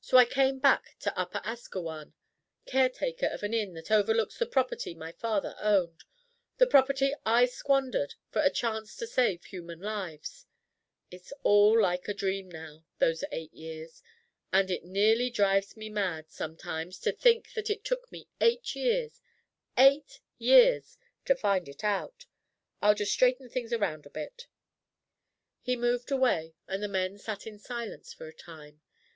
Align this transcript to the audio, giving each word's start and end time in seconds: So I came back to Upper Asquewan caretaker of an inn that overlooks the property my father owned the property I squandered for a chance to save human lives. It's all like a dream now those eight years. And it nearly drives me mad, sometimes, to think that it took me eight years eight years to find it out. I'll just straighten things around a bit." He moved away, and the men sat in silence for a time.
So 0.00 0.16
I 0.16 0.26
came 0.26 0.60
back 0.60 0.96
to 1.00 1.18
Upper 1.18 1.40
Asquewan 1.44 2.12
caretaker 2.66 3.26
of 3.26 3.42
an 3.42 3.52
inn 3.52 3.74
that 3.74 3.90
overlooks 3.90 4.38
the 4.38 4.46
property 4.46 4.94
my 4.94 5.10
father 5.10 5.56
owned 5.58 6.04
the 6.58 6.68
property 6.68 7.12
I 7.26 7.46
squandered 7.46 8.14
for 8.30 8.40
a 8.42 8.48
chance 8.50 8.94
to 8.98 9.08
save 9.08 9.46
human 9.46 9.80
lives. 9.80 10.46
It's 11.10 11.32
all 11.42 11.80
like 11.82 12.06
a 12.06 12.14
dream 12.14 12.48
now 12.48 12.84
those 13.00 13.24
eight 13.32 13.52
years. 13.52 14.04
And 14.52 14.70
it 14.70 14.84
nearly 14.84 15.30
drives 15.30 15.76
me 15.76 15.90
mad, 15.90 16.30
sometimes, 16.30 17.00
to 17.00 17.10
think 17.10 17.52
that 17.54 17.68
it 17.68 17.84
took 17.84 18.12
me 18.12 18.28
eight 18.40 18.76
years 18.76 19.20
eight 19.76 20.20
years 20.38 20.96
to 21.24 21.34
find 21.34 21.68
it 21.68 21.82
out. 21.82 22.26
I'll 22.80 22.94
just 22.94 23.10
straighten 23.12 23.48
things 23.48 23.72
around 23.72 24.06
a 24.06 24.10
bit." 24.10 24.46
He 25.60 25.74
moved 25.74 26.12
away, 26.12 26.54
and 26.68 26.80
the 26.80 26.86
men 26.86 27.18
sat 27.18 27.48
in 27.48 27.58
silence 27.58 28.12
for 28.12 28.28
a 28.28 28.32
time. 28.32 28.80